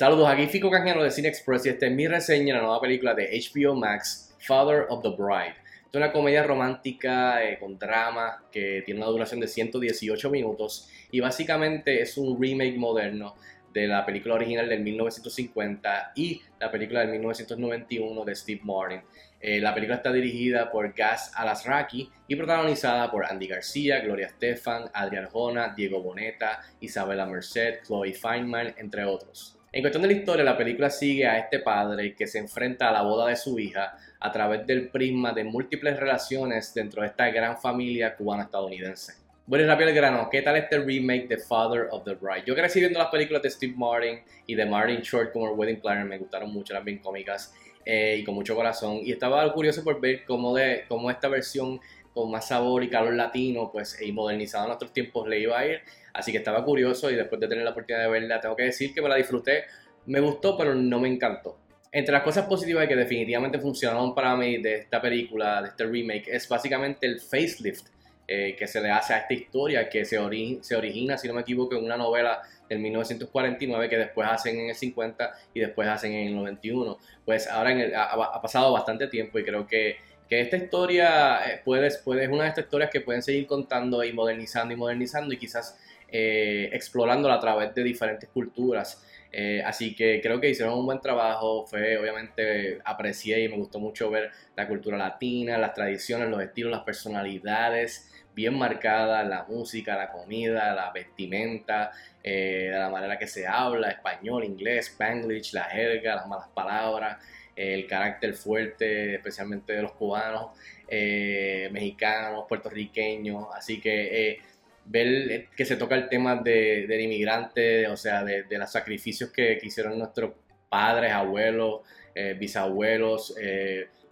[0.00, 2.80] Saludos, aquí Fico Canjano de Cine Express y esta es mi reseña de la nueva
[2.80, 5.56] película de HBO Max, Father of the Bride.
[5.90, 11.20] Es una comedia romántica eh, con drama que tiene una duración de 118 minutos y
[11.20, 13.34] básicamente es un remake moderno
[13.74, 19.02] de la película original del 1950 y la película del 1991 de Steve Martin.
[19.38, 24.84] Eh, la película está dirigida por Gas Alasraki y protagonizada por Andy García, Gloria Estefan,
[24.94, 29.59] Adrián Jona, Diego Boneta, Isabella Merced, Chloe Feynman, entre otros.
[29.72, 32.92] En cuestión de la historia, la película sigue a este padre que se enfrenta a
[32.92, 37.30] la boda de su hija a través del prisma de múltiples relaciones dentro de esta
[37.30, 39.14] gran familia cubana-estadounidense.
[39.46, 42.42] Bueno, y rápido el grano, ¿qué tal este remake de Father of the Bride?
[42.46, 45.80] Yo crecí viendo las películas de Steve Martin y de Martin Short como el Wedding
[45.80, 48.98] Planner, me gustaron mucho, eran bien cómicas eh, y con mucho corazón.
[49.04, 51.80] Y estaba curioso por ver cómo, de, cómo esta versión
[52.12, 55.66] con más sabor y calor latino, pues, y modernizado en nuestros tiempos le iba a
[55.66, 55.80] ir.
[56.12, 58.92] Así que estaba curioso y después de tener la oportunidad de verla, tengo que decir
[58.92, 59.64] que me la disfruté.
[60.06, 61.58] Me gustó, pero no me encantó.
[61.92, 66.28] Entre las cosas positivas que definitivamente funcionaron para mí de esta película, de este remake,
[66.28, 67.88] es básicamente el facelift
[68.32, 70.16] eh, que se le hace a esta historia, que se,
[70.60, 74.68] se origina, si no me equivoco, en una novela del 1949 que después hacen en
[74.68, 76.96] el 50 y después hacen en el 91.
[77.24, 79.96] Pues ahora ha, pasado bastante tiempo y creo que
[80.30, 84.04] que esta historia eh, puede, puede, es una de estas historias que pueden seguir contando
[84.04, 85.76] y modernizando y modernizando y quizás
[86.08, 89.04] eh, explorándola a través de diferentes culturas.
[89.32, 93.80] Eh, así que creo que hicieron un buen trabajo, fue obviamente aprecié y me gustó
[93.80, 99.96] mucho ver la cultura latina, las tradiciones, los estilos, las personalidades bien marcadas, la música,
[99.96, 101.90] la comida, la vestimenta,
[102.22, 107.18] la manera que se habla, español, inglés, spanglish, la jerga, las malas palabras
[107.60, 110.56] el carácter fuerte, especialmente de los cubanos,
[110.88, 113.46] eh, mexicanos, puertorriqueños.
[113.54, 114.38] Así que eh,
[114.86, 119.58] ver que se toca el tema de, del inmigrante, o sea, de, los sacrificios que,
[119.62, 120.32] hicieron nuestros
[120.70, 121.82] padres, abuelos,
[122.14, 123.34] eh, bisabuelos,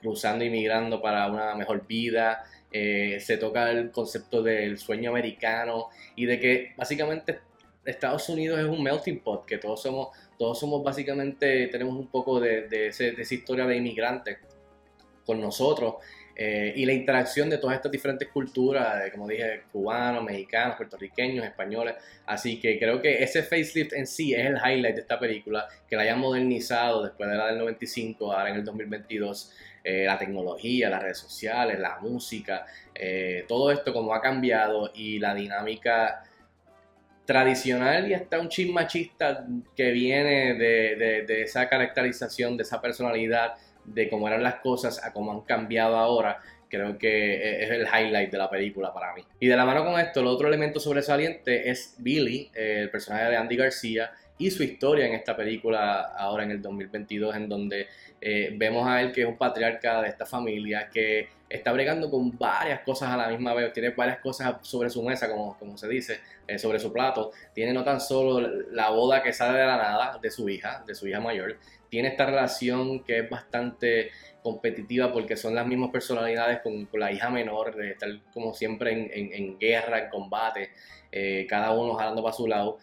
[0.00, 2.44] cruzando, inmigrando para una mejor vida.
[2.70, 7.40] se toca el concepto del sueño americano y de que básicamente
[7.84, 10.08] Estados Unidos es un melting pot, que todos somos,
[10.42, 14.38] todos somos básicamente, tenemos un poco de, esa historia de inmigrantes
[15.24, 15.94] con nosotros
[16.34, 21.94] eh, y la interacción de todas estas diferentes culturas, como dije, cubanos, mexicanos, puertorriqueños, españoles.
[22.26, 25.94] Así que creo que ese facelift en sí es el highlight de esta película, que
[25.94, 29.52] la hayan modernizado después de la del 95, ahora en el 2022.
[29.84, 35.20] Eh, la tecnología, las redes sociales, la música, eh, todo esto como ha cambiado y
[35.20, 36.24] la dinámica
[37.24, 39.46] tradicional y hasta un chin machista
[39.76, 45.32] que viene de, esa caracterización, de esa personalidad, de cómo eran las cosas a cómo
[45.32, 46.38] han cambiado ahora,
[46.68, 49.22] creo que es el highlight de la película para mí.
[49.38, 53.36] Y de la mano con esto, el otro elemento sobresaliente es Billy, el personaje de
[53.36, 54.12] Andy García,
[54.42, 57.86] y su historia en esta película ahora en el 2022, en donde
[58.20, 62.36] eh, vemos a él que es un patriarca de esta familia, que está bregando con
[62.36, 65.88] varias cosas a la misma vez, tiene varias cosas sobre su mesa, como, como se
[65.88, 68.40] dice, eh, sobre su plato, tiene no tan solo
[68.72, 71.56] la boda que sale de la nada de su hija, de su hija mayor,
[71.88, 74.10] tiene esta relación que es bastante
[74.42, 79.56] competitiva porque son las mismas personalidades con, la hija menor, de estar como siempre en,
[79.56, 80.70] guerra, en combate,
[81.12, 82.78] eh, cada uno jalando para su lado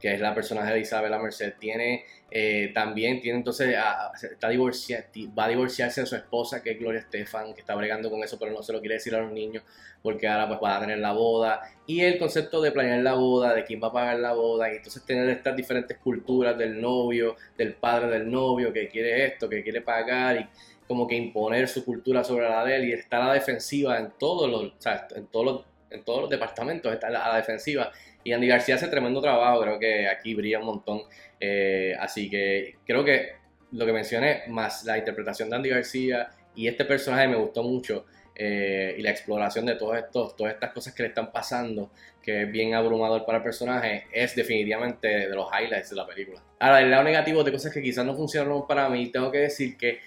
[0.00, 5.48] que es la personaje de Isabela Merced, tiene eh, también, tiene entonces, está va a
[5.48, 8.62] divorciarse de su esposa, que es Gloria Estefan, que está bregando con eso, pero no
[8.62, 9.64] se lo quiere decir a los niños,
[10.02, 13.54] porque ahora pues va a tener la boda, y el concepto de planear la boda,
[13.54, 17.36] de quién va a pagar la boda, y entonces tener estas diferentes culturas del novio,
[17.56, 20.46] del padre del novio, que quiere esto, que quiere pagar, y
[20.86, 24.12] como que imponer su cultura sobre la de él, y está a la defensiva en
[24.18, 24.74] todos los,
[25.16, 27.90] en todos los, en todos los departamentos, está a la defensiva,
[28.24, 31.02] y Andy García hace tremendo trabajo, creo que aquí brilla un montón.
[31.40, 33.32] Eh, así que creo que
[33.72, 38.06] lo que mencioné, más la interpretación de Andy García y este personaje me gustó mucho.
[38.40, 41.90] Eh, y la exploración de todos estos, todas estas cosas que le están pasando,
[42.22, 46.40] que es bien abrumador para el personaje, es definitivamente de los highlights de la película.
[46.60, 49.76] Ahora, el lado negativo de cosas que quizás no funcionaron para mí, tengo que decir
[49.76, 49.98] que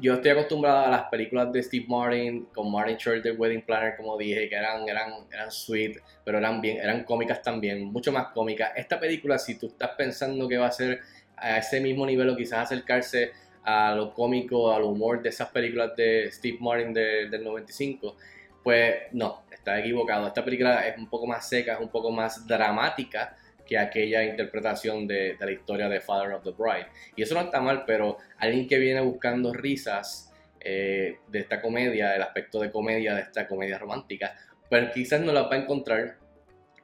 [0.00, 3.96] yo estoy acostumbrado a las películas de Steve Martin, con Martin Short de Wedding Planner,
[3.96, 8.28] como dije, que eran, eran, eran sweet, pero eran bien, eran cómicas también, mucho más
[8.28, 8.72] cómicas.
[8.76, 11.00] Esta película, si tú estás pensando que va a ser
[11.36, 13.32] a ese mismo nivel o quizás acercarse
[13.64, 18.16] a lo cómico, al humor de esas películas de Steve Martin del 95,
[18.62, 20.26] pues no, está equivocado.
[20.26, 23.36] Esta película es un poco más seca, es un poco más dramática
[23.68, 26.86] que aquella interpretación de, la historia de Father of the Bride.
[27.14, 32.16] Y eso no está mal, pero alguien que viene buscando risas eh, de esta comedia,
[32.16, 34.34] el aspecto de comedia de esta comedia romántica,
[34.68, 36.16] pues quizás no la va a encontrar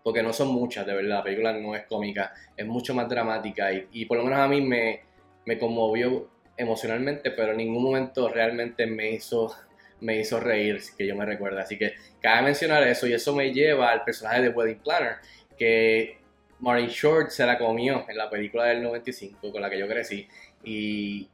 [0.02, 3.72] porque no son muchas, de verdad, la película no es cómica, es mucho más dramática
[3.72, 5.00] y, y por lo menos a mí me,
[5.46, 6.28] me conmovió
[6.58, 9.54] emocionalmente, pero en ningún momento realmente me hizo
[10.00, 11.60] me hizo reír, que yo me recuerdo.
[11.60, 15.16] Así que cabe mencionar eso y eso me lleva al personaje de Wedding Planner,
[15.56, 16.18] que
[16.64, 20.26] Martin Short se la comió en la película del 95 con la que yo crecí.
[20.64, 21.28] Y,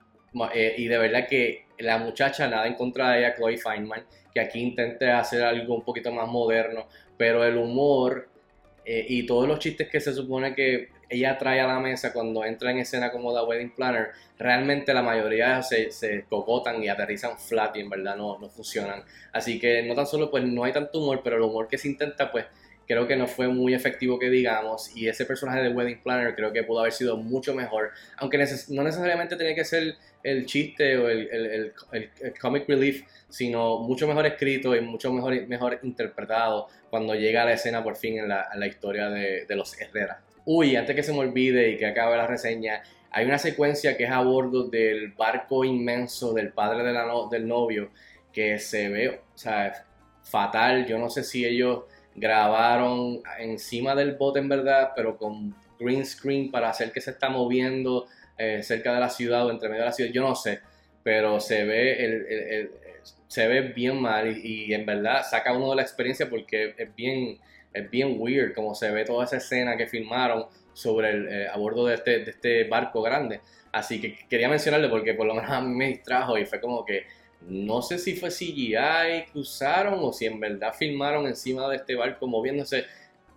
[0.52, 4.04] eh, y de verdad que la muchacha, nada en contra de ella, Chloe Feynman,
[4.34, 8.28] que aquí intenta hacer algo un poquito más moderno, pero el humor
[8.84, 12.44] eh, y todos los chistes que se supone que ella trae a la mesa cuando
[12.44, 17.38] entra en escena como The Wedding Planner, realmente la mayoría se, se cocotan y aterrizan
[17.38, 19.04] flat en verdad no, no funcionan.
[19.32, 21.88] Así que no tan solo pues no hay tanto humor, pero el humor que se
[21.88, 22.46] intenta pues
[22.90, 26.52] creo que no fue muy efectivo que digamos y ese personaje de Wedding Planner creo
[26.52, 29.94] que pudo haber sido mucho mejor, aunque no necesariamente tenía que ser
[30.24, 31.72] el chiste o el,
[32.40, 37.84] comic relief, sino mucho mejor escrito y mucho mejor, interpretado cuando llega a la escena
[37.84, 40.22] por fin en la, en la historia de, los Herrera.
[40.44, 42.82] Uy, antes que se me olvide y que acabe la reseña,
[43.12, 46.92] hay una secuencia que es a bordo del barco inmenso del padre de
[47.30, 47.92] del novio
[48.32, 49.86] que se ve, o sea,
[50.24, 50.86] fatal.
[50.86, 51.84] Yo no sé si ellos
[52.14, 57.28] grabaron encima del bote en verdad, pero con green screen para hacer que se está
[57.28, 60.60] moviendo eh, cerca de la ciudad o entre medio de la ciudad, yo no sé,
[61.02, 62.70] pero se ve, el,
[63.26, 67.38] se ve bien mal y, en verdad saca uno de la experiencia porque es bien,
[67.72, 71.56] es bien weird como se ve toda esa escena que filmaron sobre el, eh, a
[71.56, 73.40] bordo de este, de este barco grande.
[73.72, 76.84] Así que quería mencionarlo porque por lo menos a mí me distrajo y fue como
[76.84, 77.06] que
[77.48, 81.94] no sé si fue CGI que usaron o si en verdad filmaron encima de este
[81.94, 82.84] barco moviéndose.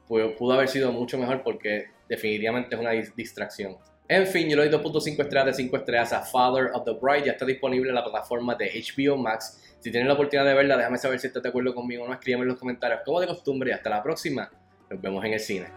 [0.08, 3.78] Pues pudo haber sido mucho mejor porque definitivamente es una distracción.
[4.08, 7.26] En fin, yo le doy 2.5 estrellas de 5 estrellas a Father of the Bride.
[7.26, 9.76] Ya está disponible en la plataforma de HBO Max.
[9.80, 12.14] Si tienes la oportunidad de verla, déjame saber si estás de acuerdo conmigo o no.
[12.14, 13.72] Escríbeme en los comentarios como de costumbre.
[13.72, 14.52] Y hasta la próxima.
[14.90, 15.68] Nos vemos en el cine.